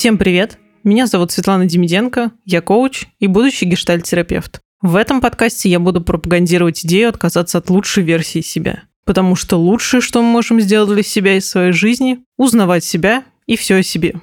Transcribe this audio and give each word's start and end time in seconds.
Всем 0.00 0.16
привет! 0.16 0.58
Меня 0.82 1.06
зовут 1.06 1.30
Светлана 1.30 1.66
Демиденко, 1.66 2.30
я 2.46 2.62
коуч 2.62 3.04
и 3.18 3.26
будущий 3.26 3.66
гештальт-терапевт. 3.66 4.62
В 4.80 4.96
этом 4.96 5.20
подкасте 5.20 5.68
я 5.68 5.78
буду 5.78 6.00
пропагандировать 6.00 6.86
идею 6.86 7.10
отказаться 7.10 7.58
от 7.58 7.68
лучшей 7.68 8.02
версии 8.02 8.40
себя. 8.40 8.84
Потому 9.04 9.36
что 9.36 9.58
лучшее, 9.58 10.00
что 10.00 10.22
мы 10.22 10.28
можем 10.30 10.58
сделать 10.62 10.88
для 10.88 11.02
себя 11.02 11.36
и 11.36 11.40
своей 11.40 11.72
жизни, 11.72 12.20
узнавать 12.38 12.82
себя 12.82 13.24
и 13.44 13.58
все 13.58 13.74
о 13.74 13.82
себе. 13.82 14.14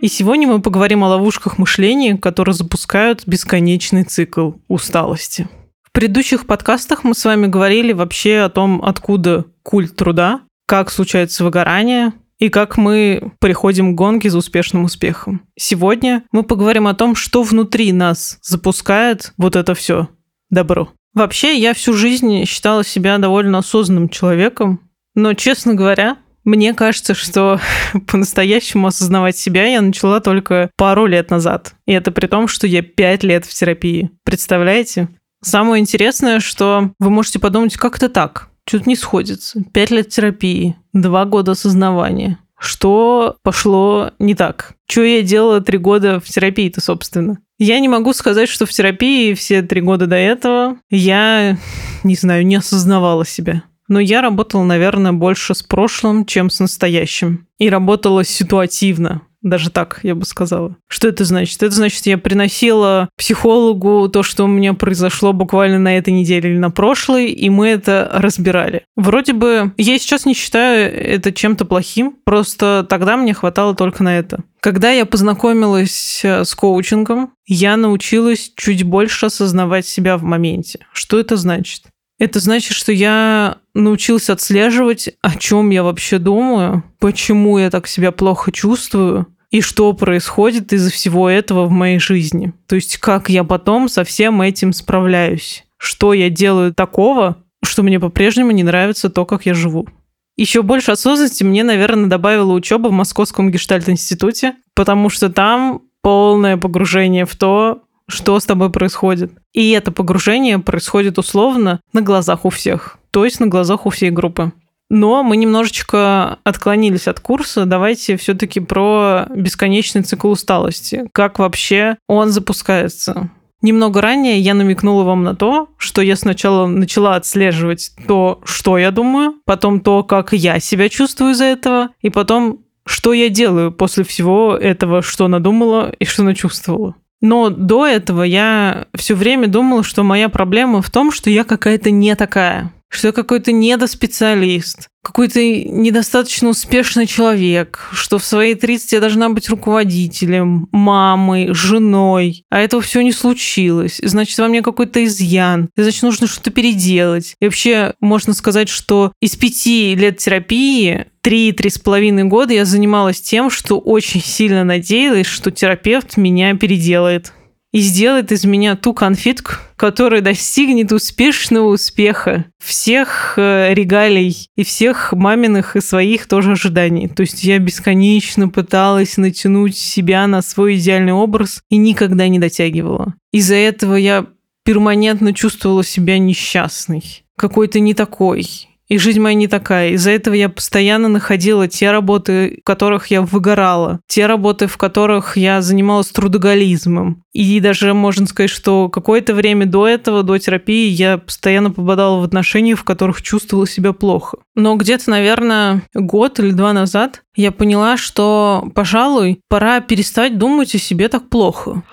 И 0.00 0.08
сегодня 0.08 0.48
мы 0.48 0.62
поговорим 0.62 1.04
о 1.04 1.08
ловушках 1.08 1.58
мышления, 1.58 2.16
которые 2.16 2.54
запускают 2.54 3.24
бесконечный 3.26 4.04
цикл 4.04 4.52
усталости. 4.68 5.50
В 5.82 5.92
предыдущих 5.92 6.46
подкастах 6.46 7.04
мы 7.04 7.14
с 7.14 7.26
вами 7.26 7.46
говорили 7.46 7.92
вообще 7.92 8.38
о 8.38 8.48
том, 8.48 8.82
откуда 8.82 9.44
культ 9.62 9.94
труда, 9.94 10.40
как 10.64 10.90
случается 10.90 11.44
выгорание, 11.44 12.14
и 12.40 12.48
как 12.48 12.76
мы 12.76 13.32
приходим 13.38 13.92
к 13.92 13.96
гонке 13.96 14.30
за 14.30 14.38
успешным 14.38 14.84
успехом. 14.84 15.42
Сегодня 15.56 16.24
мы 16.32 16.42
поговорим 16.42 16.88
о 16.88 16.94
том, 16.94 17.14
что 17.14 17.44
внутри 17.44 17.92
нас 17.92 18.38
запускает 18.42 19.32
вот 19.36 19.54
это 19.54 19.74
все 19.74 20.08
добро. 20.48 20.88
Вообще, 21.14 21.56
я 21.56 21.74
всю 21.74 21.92
жизнь 21.92 22.44
считала 22.46 22.82
себя 22.82 23.18
довольно 23.18 23.58
осознанным 23.58 24.08
человеком, 24.08 24.80
но, 25.14 25.34
честно 25.34 25.74
говоря, 25.74 26.16
мне 26.44 26.72
кажется, 26.72 27.14
что 27.14 27.60
по-настоящему 28.06 28.86
осознавать 28.86 29.36
себя 29.36 29.66
я 29.66 29.82
начала 29.82 30.20
только 30.20 30.70
пару 30.76 31.06
лет 31.06 31.30
назад. 31.30 31.74
И 31.86 31.92
это 31.92 32.10
при 32.10 32.26
том, 32.26 32.48
что 32.48 32.66
я 32.66 32.82
пять 32.82 33.22
лет 33.22 33.44
в 33.44 33.52
терапии. 33.52 34.10
Представляете? 34.24 35.08
Самое 35.42 35.80
интересное, 35.80 36.40
что 36.40 36.92
вы 36.98 37.10
можете 37.10 37.38
подумать, 37.38 37.76
как 37.76 37.96
это 37.96 38.08
так? 38.08 38.49
Что-то 38.70 38.88
не 38.88 38.94
сходится. 38.94 39.64
Пять 39.72 39.90
лет 39.90 40.10
терапии, 40.10 40.76
два 40.92 41.24
года 41.24 41.52
осознавания. 41.52 42.38
Что 42.56 43.34
пошло 43.42 44.12
не 44.20 44.36
так? 44.36 44.74
Что 44.88 45.02
я 45.02 45.22
делала 45.22 45.60
три 45.60 45.76
года 45.76 46.20
в 46.20 46.26
терапии-то, 46.26 46.80
собственно? 46.80 47.38
Я 47.58 47.80
не 47.80 47.88
могу 47.88 48.12
сказать, 48.12 48.48
что 48.48 48.66
в 48.66 48.70
терапии 48.70 49.34
все 49.34 49.62
три 49.62 49.80
года 49.80 50.06
до 50.06 50.14
этого 50.14 50.76
я, 50.88 51.58
не 52.04 52.14
знаю, 52.14 52.46
не 52.46 52.54
осознавала 52.54 53.26
себя. 53.26 53.64
Но 53.88 53.98
я 53.98 54.20
работала, 54.20 54.62
наверное, 54.62 55.12
больше 55.12 55.56
с 55.56 55.64
прошлым, 55.64 56.24
чем 56.24 56.48
с 56.48 56.60
настоящим. 56.60 57.48
И 57.58 57.68
работала 57.68 58.22
ситуативно. 58.22 59.22
Даже 59.42 59.70
так, 59.70 60.00
я 60.02 60.14
бы 60.14 60.26
сказала. 60.26 60.76
Что 60.88 61.08
это 61.08 61.24
значит? 61.24 61.62
Это 61.62 61.74
значит, 61.74 62.04
я 62.06 62.18
приносила 62.18 63.08
психологу 63.16 64.08
то, 64.08 64.22
что 64.22 64.44
у 64.44 64.48
меня 64.48 64.74
произошло 64.74 65.32
буквально 65.32 65.78
на 65.78 65.96
этой 65.96 66.12
неделе 66.12 66.50
или 66.50 66.58
на 66.58 66.70
прошлой, 66.70 67.30
и 67.30 67.48
мы 67.48 67.68
это 67.68 68.10
разбирали. 68.12 68.84
Вроде 68.96 69.32
бы 69.32 69.72
я 69.78 69.98
сейчас 69.98 70.26
не 70.26 70.34
считаю 70.34 70.92
это 70.92 71.32
чем-то 71.32 71.64
плохим, 71.64 72.16
просто 72.24 72.86
тогда 72.88 73.16
мне 73.16 73.32
хватало 73.32 73.74
только 73.74 74.02
на 74.02 74.18
это. 74.18 74.44
Когда 74.60 74.90
я 74.90 75.06
познакомилась 75.06 76.20
э, 76.22 76.44
с 76.44 76.54
коучингом, 76.54 77.32
я 77.46 77.78
научилась 77.78 78.52
чуть 78.56 78.82
больше 78.82 79.26
осознавать 79.26 79.86
себя 79.86 80.18
в 80.18 80.22
моменте. 80.22 80.80
Что 80.92 81.18
это 81.18 81.36
значит? 81.36 81.84
Это 82.20 82.38
значит, 82.38 82.76
что 82.76 82.92
я 82.92 83.56
научился 83.72 84.34
отслеживать, 84.34 85.08
о 85.22 85.36
чем 85.36 85.70
я 85.70 85.82
вообще 85.82 86.18
думаю, 86.18 86.84
почему 86.98 87.56
я 87.56 87.70
так 87.70 87.86
себя 87.86 88.12
плохо 88.12 88.52
чувствую, 88.52 89.26
и 89.50 89.62
что 89.62 89.90
происходит 89.94 90.74
из-за 90.74 90.90
всего 90.90 91.30
этого 91.30 91.64
в 91.64 91.70
моей 91.70 91.98
жизни. 91.98 92.52
То 92.66 92.76
есть 92.76 92.98
как 92.98 93.30
я 93.30 93.42
потом 93.42 93.88
со 93.88 94.04
всем 94.04 94.42
этим 94.42 94.74
справляюсь. 94.74 95.64
Что 95.78 96.12
я 96.12 96.28
делаю 96.28 96.74
такого, 96.74 97.38
что 97.64 97.82
мне 97.82 97.98
по-прежнему 97.98 98.50
не 98.50 98.64
нравится 98.64 99.08
то, 99.08 99.24
как 99.24 99.46
я 99.46 99.54
живу. 99.54 99.88
Еще 100.36 100.62
больше 100.62 100.92
осознанности 100.92 101.42
мне, 101.42 101.64
наверное, 101.64 102.06
добавила 102.06 102.52
учеба 102.52 102.88
в 102.88 102.92
Московском 102.92 103.50
гештальт-институте, 103.50 104.56
потому 104.74 105.08
что 105.08 105.30
там 105.30 105.84
полное 106.02 106.58
погружение 106.58 107.24
в 107.24 107.34
то, 107.34 107.82
что 108.10 108.38
с 108.38 108.44
тобой 108.44 108.70
происходит. 108.70 109.32
И 109.52 109.70
это 109.70 109.92
погружение 109.92 110.58
происходит 110.58 111.18
условно 111.18 111.80
на 111.92 112.02
глазах 112.02 112.44
у 112.44 112.50
всех, 112.50 112.98
то 113.10 113.24
есть 113.24 113.40
на 113.40 113.46
глазах 113.46 113.86
у 113.86 113.90
всей 113.90 114.10
группы. 114.10 114.52
Но 114.90 115.22
мы 115.22 115.36
немножечко 115.36 116.38
отклонились 116.42 117.06
от 117.06 117.20
курса. 117.20 117.64
Давайте 117.64 118.16
все-таки 118.16 118.58
про 118.58 119.26
бесконечный 119.30 120.02
цикл 120.02 120.30
усталости. 120.30 121.08
Как 121.12 121.38
вообще 121.38 121.96
он 122.08 122.30
запускается? 122.30 123.30
Немного 123.62 124.00
ранее 124.00 124.40
я 124.40 124.54
намекнула 124.54 125.04
вам 125.04 125.22
на 125.22 125.36
то, 125.36 125.68
что 125.76 126.00
я 126.02 126.16
сначала 126.16 126.66
начала 126.66 127.14
отслеживать 127.16 127.92
то, 128.08 128.40
что 128.44 128.78
я 128.78 128.90
думаю, 128.90 129.34
потом 129.44 129.80
то, 129.80 130.02
как 130.02 130.32
я 130.32 130.58
себя 130.60 130.88
чувствую 130.88 131.32
из-за 131.32 131.44
этого, 131.44 131.90
и 132.00 132.08
потом, 132.08 132.64
что 132.86 133.12
я 133.12 133.28
делаю 133.28 133.70
после 133.70 134.02
всего 134.02 134.56
этого, 134.56 135.02
что 135.02 135.28
надумала 135.28 135.92
и 135.98 136.04
что 136.06 136.22
начувствовала. 136.22 136.94
Но 137.20 137.50
до 137.50 137.86
этого 137.86 138.22
я 138.22 138.86
все 138.94 139.14
время 139.14 139.46
думала, 139.46 139.82
что 139.82 140.02
моя 140.02 140.28
проблема 140.28 140.80
в 140.80 140.90
том, 140.90 141.12
что 141.12 141.28
я 141.28 141.44
какая-то 141.44 141.90
не 141.90 142.14
такая 142.14 142.72
что 142.90 143.12
какой-то 143.12 143.52
недоспециалист, 143.52 144.88
какой-то 145.02 145.40
недостаточно 145.40 146.48
успешный 146.48 147.06
человек, 147.06 147.88
что 147.92 148.18
в 148.18 148.24
свои 148.24 148.54
30 148.54 148.92
я 148.92 149.00
должна 149.00 149.30
быть 149.30 149.48
руководителем, 149.48 150.68
мамой, 150.72 151.54
женой, 151.54 152.44
а 152.50 152.60
этого 152.60 152.82
все 152.82 153.00
не 153.02 153.12
случилось. 153.12 154.00
Значит, 154.02 154.38
во 154.38 154.48
мне 154.48 154.60
какой-то 154.60 155.02
изъян, 155.04 155.70
значит, 155.76 156.02
нужно 156.02 156.26
что-то 156.26 156.50
переделать. 156.50 157.36
И 157.40 157.44
вообще, 157.44 157.94
можно 158.00 158.34
сказать, 158.34 158.68
что 158.68 159.12
из 159.20 159.36
пяти 159.36 159.94
лет 159.94 160.18
терапии 160.18 161.06
три-три 161.22 161.70
с 161.70 161.78
половиной 161.78 162.24
года 162.24 162.52
я 162.52 162.64
занималась 162.64 163.20
тем, 163.20 163.50
что 163.50 163.78
очень 163.78 164.22
сильно 164.22 164.64
надеялась, 164.64 165.26
что 165.26 165.50
терапевт 165.50 166.16
меня 166.16 166.54
переделает 166.56 167.32
и 167.72 167.80
сделает 167.80 168.32
из 168.32 168.44
меня 168.44 168.76
ту 168.76 168.92
конфетку, 168.94 169.52
которая 169.76 170.20
достигнет 170.20 170.92
успешного 170.92 171.68
успеха 171.68 172.46
всех 172.62 173.34
э, 173.36 173.72
регалий 173.74 174.48
и 174.56 174.64
всех 174.64 175.12
маминых 175.12 175.76
и 175.76 175.80
своих 175.80 176.26
тоже 176.26 176.52
ожиданий. 176.52 177.08
То 177.08 177.22
есть 177.22 177.44
я 177.44 177.58
бесконечно 177.58 178.48
пыталась 178.48 179.16
натянуть 179.16 179.76
себя 179.76 180.26
на 180.26 180.42
свой 180.42 180.76
идеальный 180.76 181.12
образ 181.12 181.62
и 181.70 181.76
никогда 181.76 182.28
не 182.28 182.38
дотягивала. 182.38 183.14
Из-за 183.32 183.54
этого 183.54 183.94
я 183.94 184.26
перманентно 184.64 185.32
чувствовала 185.32 185.84
себя 185.84 186.18
несчастной, 186.18 187.24
какой-то 187.36 187.80
не 187.80 187.94
такой, 187.94 188.68
и 188.90 188.98
жизнь 188.98 189.20
моя 189.20 189.36
не 189.36 189.46
такая. 189.46 189.90
Из-за 189.90 190.10
этого 190.10 190.34
я 190.34 190.48
постоянно 190.48 191.08
находила 191.08 191.68
те 191.68 191.92
работы, 191.92 192.58
в 192.60 192.64
которых 192.64 193.06
я 193.06 193.22
выгорала, 193.22 194.00
те 194.08 194.26
работы, 194.26 194.66
в 194.66 194.76
которых 194.76 195.36
я 195.36 195.62
занималась 195.62 196.08
трудоголизмом. 196.08 197.22
И 197.32 197.60
даже 197.60 197.94
можно 197.94 198.26
сказать, 198.26 198.50
что 198.50 198.88
какое-то 198.88 199.32
время 199.32 199.64
до 199.64 199.86
этого, 199.86 200.24
до 200.24 200.36
терапии, 200.38 200.88
я 200.88 201.18
постоянно 201.18 201.70
попадала 201.70 202.20
в 202.20 202.24
отношения, 202.24 202.74
в 202.74 202.82
которых 202.82 203.22
чувствовала 203.22 203.68
себя 203.68 203.92
плохо. 203.92 204.38
Но 204.56 204.74
где-то, 204.74 205.08
наверное, 205.08 205.82
год 205.94 206.40
или 206.40 206.50
два 206.50 206.72
назад 206.72 207.22
я 207.36 207.52
поняла, 207.52 207.96
что, 207.96 208.68
пожалуй, 208.74 209.40
пора 209.48 209.80
перестать 209.80 210.36
думать 210.36 210.74
о 210.74 210.78
себе 210.78 211.08
так 211.08 211.28
плохо 211.28 211.84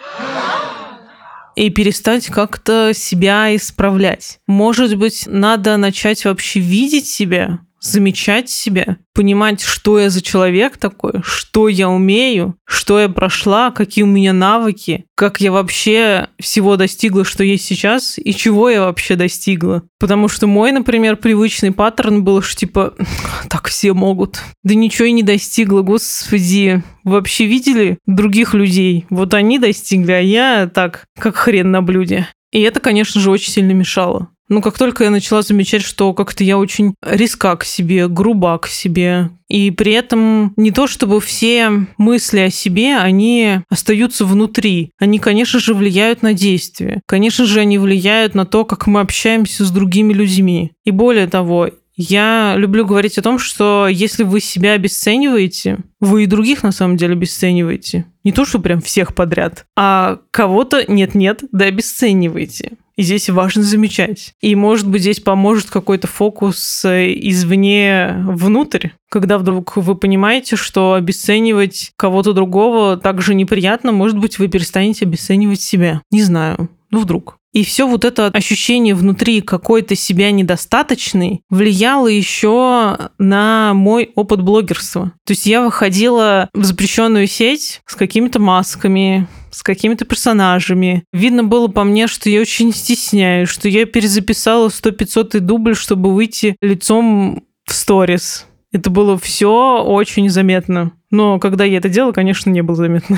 и 1.57 1.72
перестать 1.72 2.28
как-то 2.28 2.91
себя 2.94 3.56
исправлять. 3.56 4.40
Может 4.45 4.95
быть, 4.95 5.23
надо 5.25 5.75
начать 5.78 6.23
вообще 6.23 6.59
видеть 6.59 7.07
себя, 7.07 7.59
замечать 7.88 8.50
себя, 8.50 8.98
понимать, 9.14 9.62
что 9.62 10.00
я 10.00 10.09
за 10.09 10.22
человек 10.22 10.78
такой, 10.78 11.22
что 11.24 11.68
я 11.68 11.90
умею, 11.90 12.56
что 12.66 13.00
я 13.00 13.09
прошла, 13.09 13.72
какие 13.72 14.04
у 14.04 14.07
меня 14.07 14.34
навыки, 14.34 15.06
как 15.16 15.42
я 15.42 15.51
вообще 15.51 16.28
всего 16.39 16.75
достигла, 16.75 17.25
что 17.25 17.44
есть 17.44 17.66
сейчас, 17.66 18.18
и 18.18 18.34
чего 18.34 18.69
я 18.69 18.81
вообще 18.81 19.16
достигла. 19.16 19.84
Потому 20.00 20.28
что 20.28 20.48
мой, 20.48 20.72
например, 20.72 21.18
привычный 21.18 21.72
паттерн 21.72 22.24
был, 22.24 22.42
что 22.42 22.60
типа, 22.60 22.94
так 23.50 23.68
все 23.68 23.94
могут. 23.94 24.39
Да 24.63 24.75
ничего 24.75 25.07
и 25.07 25.12
не 25.12 25.24
достигла, 25.24 25.81
господи. 25.81 26.84
Вы 27.04 27.12
вообще 27.13 27.45
видели 27.45 27.98
других 28.06 28.54
людей? 28.54 29.06
Вот 29.10 29.34
они 29.34 29.60
достигли, 29.60 30.12
а 30.12 30.19
я 30.19 30.69
так, 30.72 31.06
как 31.18 31.36
хрен 31.36 31.72
на 31.72 31.81
блюде. 31.81 32.28
И 32.51 32.62
это, 32.62 32.80
конечно 32.80 33.19
же, 33.19 33.31
очень 33.31 33.51
сильно 33.51 33.72
мешало. 33.72 34.30
Но 34.50 34.62
как 34.62 34.78
только 34.78 35.04
я 35.04 35.10
начала 35.10 35.42
замечать, 35.42 35.82
что 35.82 36.14
как-то 36.14 36.44
я 36.44 36.58
очень 36.58 36.96
риска 37.02 37.56
к 37.56 37.64
себе, 37.64 38.08
груба 38.08 38.58
к 38.60 38.68
себе, 38.68 39.30
и 39.50 39.72
при 39.72 39.94
этом 39.94 40.54
не 40.58 40.72
то, 40.72 40.88
чтобы 40.88 41.22
все 41.22 41.88
мысли 41.98 42.40
о 42.40 42.50
себе, 42.50 42.98
они 42.98 43.62
остаются 43.70 44.26
внутри. 44.26 44.92
Они, 45.00 45.20
конечно 45.20 45.60
же, 45.60 45.74
влияют 45.74 46.22
на 46.22 46.34
действие. 46.34 47.02
Конечно 47.06 47.46
же, 47.46 47.62
они 47.62 47.78
влияют 47.78 48.36
на 48.36 48.46
то, 48.46 48.66
как 48.66 48.88
мы 48.88 49.00
общаемся 49.00 49.66
с 49.66 49.72
другими 49.72 50.14
людьми. 50.14 50.72
И 50.84 50.92
более 50.92 51.28
того, 51.28 51.70
я 51.96 52.54
люблю 52.56 52.86
говорить 52.86 53.18
о 53.18 53.24
том, 53.24 53.40
что 53.40 53.88
если 53.88 54.24
вы 54.24 54.40
себя 54.40 54.74
обесцениваете, 54.74 55.80
вы 56.00 56.24
и 56.24 56.28
других 56.28 56.62
на 56.62 56.72
самом 56.72 56.96
деле 56.96 57.14
обесцениваете. 57.14 58.06
Не 58.24 58.32
то, 58.32 58.46
что 58.46 58.60
прям 58.60 58.82
всех 58.82 59.16
подряд, 59.16 59.66
а 59.76 60.20
кого-то 60.30 60.86
нет-нет, 60.88 61.44
да 61.52 61.66
обесцениваете. 61.66 62.74
И 62.98 63.04
здесь 63.04 63.30
важно 63.30 63.62
замечать. 63.62 64.34
И, 64.42 64.56
может 64.56 64.88
быть, 64.88 65.02
здесь 65.02 65.20
поможет 65.20 65.70
какой-то 65.70 66.08
фокус 66.08 66.84
э, 66.84 67.14
извне 67.14 68.16
внутрь, 68.26 68.90
когда 69.10 69.38
вдруг 69.38 69.78
вы 69.78 69.96
понимаете, 69.96 70.56
что 70.56 70.94
обесценивать 70.94 71.92
кого-то 71.96 72.34
другого 72.34 72.98
так 72.98 73.22
же 73.22 73.36
неприятно, 73.36 73.92
может 73.92 74.18
быть, 74.18 74.40
вы 74.40 74.48
перестанете 74.48 75.06
обесценивать 75.06 75.62
себя. 75.62 76.02
Не 76.12 76.24
знаю. 76.24 76.70
Ну, 76.90 77.00
вдруг. 77.00 77.38
И 77.54 77.64
все 77.64 77.88
вот 77.88 78.06
это 78.06 78.28
ощущение 78.28 78.94
внутри 78.94 79.42
какой-то 79.42 79.96
себя 79.96 80.32
недостаточной 80.32 81.42
влияло 81.50 82.08
еще 82.08 83.10
на 83.18 83.74
мой 83.74 84.12
опыт 84.16 84.42
блогерства. 84.42 85.12
То 85.26 85.32
есть 85.32 85.46
я 85.46 85.64
выходила 85.64 86.50
в 86.54 86.64
запрещенную 86.64 87.28
сеть 87.28 87.82
с 87.86 87.96
какими-то 87.96 88.40
масками, 88.40 89.28
с 89.52 89.64
какими-то 89.64 90.06
персонажами. 90.06 91.04
Видно 91.14 91.44
было 91.44 91.68
по 91.68 91.84
мне, 91.84 92.08
что 92.08 92.30
я 92.30 92.42
очень 92.42 92.74
стесняюсь, 92.74 93.50
что 93.50 93.70
я 93.70 93.86
перезаписала 93.86 94.70
100-500 94.70 95.40
дубль, 95.40 95.76
чтобы 95.76 96.14
выйти 96.14 96.56
лицом 96.62 97.44
в 97.66 97.74
сторис. 97.74 98.46
Это 98.72 98.90
было 98.90 99.18
все 99.18 99.84
очень 99.84 100.30
заметно. 100.30 100.92
Но 101.10 101.40
когда 101.40 101.64
я 101.64 101.78
это 101.78 101.90
делала, 101.90 102.12
конечно, 102.12 102.50
не 102.50 102.62
было 102.62 102.76
заметно. 102.76 103.18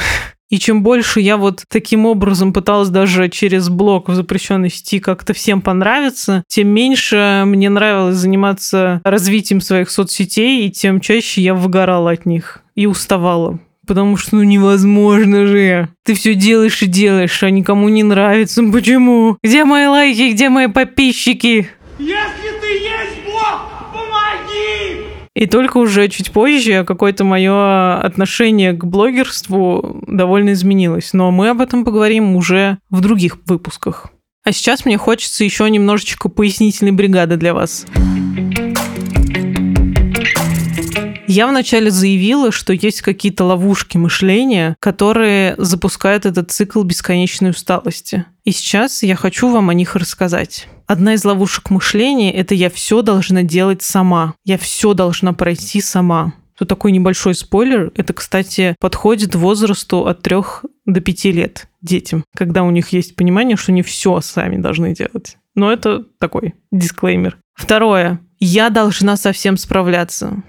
И 0.49 0.57
чем 0.57 0.81
больше 0.81 1.21
я 1.21 1.37
вот 1.37 1.63
таким 1.69 2.07
образом 2.07 2.53
пыталась 2.53 2.89
даже 2.89 3.29
через 3.29 3.69
блог 3.69 4.09
в 4.09 4.15
запрещенной 4.15 4.71
сети 4.71 4.99
как-то 4.99 5.33
всем 5.33 5.61
понравиться, 5.61 6.43
тем 6.47 6.69
меньше 6.69 7.43
мне 7.45 7.69
нравилось 7.69 8.15
заниматься 8.15 8.99
развитием 9.03 9.61
своих 9.61 9.91
соцсетей, 9.91 10.65
и 10.65 10.71
тем 10.71 11.01
чаще 11.01 11.41
я 11.41 11.53
выгорала 11.53 12.11
от 12.11 12.25
них 12.25 12.63
и 12.73 12.87
уставала. 12.87 13.59
Потому 13.89 14.17
что 14.17 14.35
ну 14.35 14.43
невозможно 14.43 15.47
же. 15.47 15.89
Ты 16.05 16.13
все 16.13 16.35
делаешь 16.35 16.79
и 16.83 16.85
делаешь, 16.85 17.41
а 17.41 17.49
никому 17.49 17.89
не 17.89 18.03
нравится. 18.03 18.61
Почему? 18.71 19.35
Где 19.43 19.65
мои 19.65 19.87
лайки, 19.87 20.31
где 20.31 20.49
мои 20.49 20.67
подписчики? 20.67 21.67
Если 21.97 22.59
ты 22.61 22.67
есть 22.67 23.25
Бог, 23.25 23.63
помоги! 23.91 25.07
И 25.33 25.47
только 25.47 25.77
уже 25.77 26.07
чуть 26.07 26.31
позже 26.31 26.83
какое-то 26.85 27.23
мое 27.23 27.97
отношение 27.97 28.73
к 28.73 28.85
блогерству 28.85 30.03
довольно 30.05 30.53
изменилось. 30.53 31.13
Но 31.13 31.31
мы 31.31 31.49
об 31.49 31.59
этом 31.59 31.83
поговорим 31.83 32.35
уже 32.35 32.77
в 32.91 33.01
других 33.01 33.39
выпусках. 33.47 34.11
А 34.45 34.51
сейчас 34.51 34.85
мне 34.85 34.99
хочется 34.99 35.43
еще 35.43 35.67
немножечко 35.67 36.29
пояснительной 36.29 36.91
бригады 36.91 37.37
для 37.37 37.55
вас. 37.55 37.87
Я 41.31 41.45
вначале 41.45 41.91
заявила, 41.91 42.51
что 42.51 42.73
есть 42.73 43.03
какие-то 43.03 43.43
ловушки 43.43 43.97
мышления, 43.97 44.75
которые 44.79 45.53
запускают 45.59 46.25
этот 46.25 46.49
цикл 46.49 46.81
бесконечной 46.81 47.51
усталости. 47.51 48.25
И 48.45 48.51
сейчас 48.51 49.03
я 49.03 49.15
хочу 49.15 49.47
вам 49.51 49.69
о 49.69 49.75
них 49.75 49.95
рассказать. 49.95 50.67
Одна 50.87 51.13
из 51.13 51.23
ловушек 51.23 51.69
мышления– 51.69 52.33
это 52.33 52.55
я 52.55 52.71
все 52.71 53.03
должна 53.03 53.43
делать 53.43 53.83
сама. 53.83 54.33
Я 54.43 54.57
все 54.57 54.95
должна 54.95 55.33
пройти 55.33 55.81
сама. 55.81 56.33
Тут 56.57 56.67
такой 56.67 56.91
небольшой 56.91 57.35
спойлер. 57.35 57.91
Это, 57.93 58.13
кстати, 58.13 58.75
подходит 58.79 59.35
возрасту 59.35 60.07
от 60.07 60.23
трех 60.23 60.65
до 60.87 60.99
пяти 60.99 61.31
лет 61.31 61.67
детям, 61.83 62.23
когда 62.35 62.63
у 62.63 62.71
них 62.71 62.89
есть 62.89 63.15
понимание, 63.15 63.55
что 63.55 63.71
не 63.71 63.83
все 63.83 64.19
сами 64.21 64.57
должны 64.57 64.95
делать. 64.95 65.37
Но 65.53 65.71
это 65.71 66.05
такой 66.19 66.55
дисклеймер. 66.71 67.37
Второе. 67.53 68.19
Я 68.39 68.71
должна 68.71 69.15
совсем 69.15 69.57
справляться. 69.57 70.41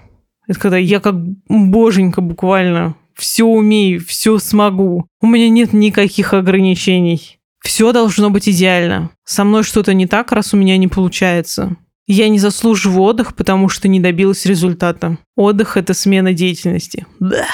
Это 0.51 0.59
когда 0.59 0.75
я 0.75 0.99
как 0.99 1.15
боженька 1.47 2.19
буквально 2.19 2.97
все 3.15 3.45
умею, 3.45 4.03
все 4.05 4.37
смогу. 4.37 5.07
У 5.21 5.27
меня 5.27 5.47
нет 5.47 5.71
никаких 5.71 6.33
ограничений. 6.33 7.39
Все 7.63 7.93
должно 7.93 8.29
быть 8.29 8.49
идеально. 8.49 9.11
Со 9.23 9.45
мной 9.45 9.63
что-то 9.63 9.93
не 9.93 10.07
так, 10.07 10.33
раз 10.33 10.53
у 10.53 10.57
меня 10.57 10.75
не 10.75 10.89
получается. 10.89 11.77
Я 12.05 12.27
не 12.27 12.37
заслуживаю 12.37 13.03
отдых, 13.03 13.33
потому 13.33 13.69
что 13.69 13.87
не 13.87 14.01
добилась 14.01 14.45
результата. 14.45 15.17
Отдых– 15.37 15.77
это 15.77 15.93
смена 15.93 16.33
деятельности. 16.33 17.05
Да. 17.21 17.47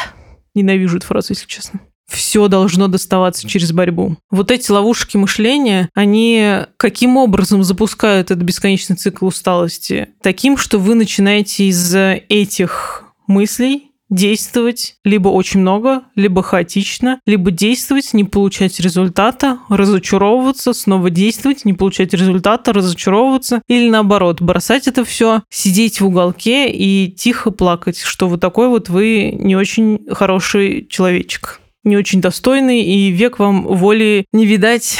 Ненавижу 0.55 0.97
эту 0.97 1.05
фразу, 1.05 1.33
если 1.33 1.45
честно. 1.45 1.79
Все 2.07 2.47
должно 2.47 2.87
доставаться 2.87 3.47
через 3.47 3.71
борьбу. 3.71 4.17
Вот 4.31 4.51
эти 4.51 4.71
ловушки 4.71 5.17
мышления, 5.17 5.89
они 5.93 6.61
каким 6.77 7.17
образом 7.17 7.63
запускают 7.63 8.31
этот 8.31 8.43
бесконечный 8.43 8.95
цикл 8.95 9.27
усталости? 9.27 10.09
Таким, 10.21 10.57
что 10.57 10.79
вы 10.79 10.95
начинаете 10.95 11.65
из 11.65 11.93
этих 11.95 13.03
мыслей 13.27 13.91
действовать 14.09 14.95
либо 15.03 15.29
очень 15.29 15.59
много, 15.59 16.03
либо 16.15 16.41
хаотично, 16.41 17.19
либо 17.25 17.51
действовать, 17.51 18.13
не 18.13 18.23
получать 18.23 18.79
результата, 18.79 19.59
разочаровываться, 19.69 20.73
снова 20.73 21.09
действовать, 21.09 21.65
не 21.65 21.73
получать 21.73 22.13
результата, 22.13 22.73
разочаровываться, 22.73 23.61
или 23.67 23.89
наоборот, 23.89 24.41
бросать 24.41 24.87
это 24.87 25.03
все, 25.03 25.43
сидеть 25.49 25.99
в 25.99 26.07
уголке 26.07 26.71
и 26.71 27.11
тихо 27.11 27.51
плакать, 27.51 27.99
что 27.99 28.27
вот 28.27 28.39
такой 28.39 28.69
вот 28.69 28.89
вы 28.89 29.31
не 29.37 29.55
очень 29.55 30.05
хороший 30.09 30.87
человечек 30.89 31.59
не 31.87 31.97
очень 31.97 32.21
достойный, 32.21 32.81
и 32.81 33.09
век 33.09 33.39
вам 33.39 33.63
воли 33.63 34.25
не 34.33 34.45
видать, 34.45 34.97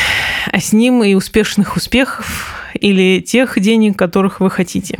а 0.52 0.60
с 0.60 0.74
ним 0.74 1.04
и 1.04 1.14
успешных 1.14 1.76
успехов 1.76 2.56
или 2.74 3.20
тех 3.20 3.60
денег, 3.60 3.98
которых 3.98 4.40
вы 4.40 4.50
хотите. 4.50 5.00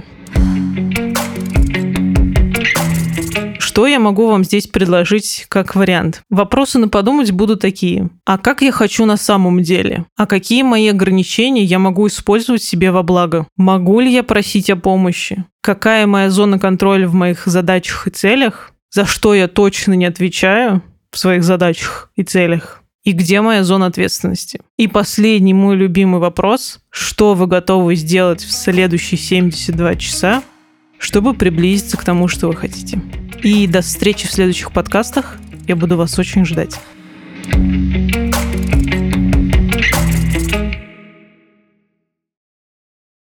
Что 3.60 3.86
я 3.86 4.00
могу 4.00 4.26
вам 4.26 4.44
здесь 4.44 4.66
предложить 4.66 5.46
как 5.50 5.76
вариант? 5.76 6.24
Вопросы 6.32 6.80
на 6.80 6.90
подумать 6.90 7.32
будут 7.32 7.62
такие. 7.62 8.10
А 8.26 8.40
как 8.40 8.64
я 8.64 8.72
хочу 8.72 9.06
на 9.06 9.18
самом 9.18 9.62
деле? 9.62 10.06
А 10.16 10.26
какие 10.26 10.64
мои 10.64 10.88
ограничения 10.88 11.64
я 11.64 11.78
могу 11.78 12.08
использовать 12.08 12.64
себе 12.64 12.92
во 12.92 13.04
благо? 13.04 13.46
Могу 13.56 14.00
ли 14.00 14.12
я 14.12 14.24
просить 14.24 14.72
о 14.72 14.78
помощи? 14.78 15.46
Какая 15.62 16.08
моя 16.08 16.32
зона 16.32 16.58
контроля 16.58 17.08
в 17.08 17.14
моих 17.14 17.46
задачах 17.46 18.08
и 18.08 18.10
целях? 18.10 18.72
За 18.90 19.06
что 19.06 19.36
я 19.36 19.48
точно 19.48 19.94
не 19.94 20.06
отвечаю 20.06 20.82
в 21.12 21.18
своих 21.18 21.44
задачах 21.44 22.12
и 22.16 22.24
целях? 22.24 22.84
И 23.04 23.14
где 23.14 23.40
моя 23.40 23.64
зона 23.64 23.86
ответственности? 23.86 24.60
И 24.76 24.88
последний 24.88 25.54
мой 25.54 25.78
любимый 25.78 26.20
вопрос. 26.20 26.80
Что 26.90 27.36
вы 27.36 27.48
готовы 27.48 27.96
сделать 27.96 28.44
в 28.44 28.52
следующие 28.52 29.18
72 29.18 29.96
часа, 29.96 30.44
чтобы 30.98 31.34
приблизиться 31.34 31.96
к 31.96 32.04
тому, 32.04 32.28
что 32.28 32.48
вы 32.48 32.56
хотите? 32.56 33.02
И 33.44 33.66
до 33.68 33.82
встречи 33.82 34.28
в 34.28 34.32
следующих 34.32 34.74
подкастах. 34.74 35.38
Я 35.68 35.76
буду 35.76 35.96
вас 35.96 36.20
очень 36.20 36.46
ждать. 36.46 36.78